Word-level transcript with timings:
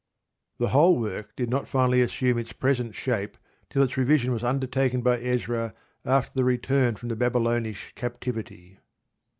The 0.57 0.69
whole 0.69 0.97
work 0.97 1.35
did 1.35 1.47
not 1.51 1.67
finally 1.67 2.01
assume 2.01 2.39
its 2.39 2.53
present 2.53 2.95
shape 2.95 3.37
till 3.69 3.83
its 3.83 3.97
revision 3.97 4.31
was 4.33 4.43
undertaken 4.43 5.01
by 5.03 5.19
Ezra 5.19 5.75
after 6.03 6.31
the 6.33 6.43
return 6.43 6.95
from 6.95 7.09
the 7.09 7.15
Babylonish 7.15 7.91
captivity. 7.93 8.79